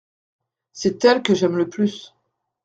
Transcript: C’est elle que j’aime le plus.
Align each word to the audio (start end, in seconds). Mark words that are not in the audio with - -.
C’est 0.73 1.05
elle 1.05 1.21
que 1.21 1.35
j’aime 1.35 1.57
le 1.57 1.69
plus. 1.69 2.15